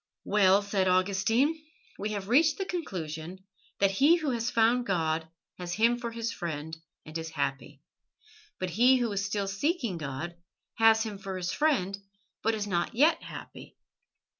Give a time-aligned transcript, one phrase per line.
[0.23, 1.63] "Well," said Augustine,
[1.99, 3.43] "we have reached the conclusion
[3.77, 5.27] that he who has found God
[5.59, 7.83] has Him for his friend and is happy;
[8.57, 10.33] but he who is still seeking God
[10.79, 11.99] has Him for his friend
[12.41, 13.77] but is not yet happy.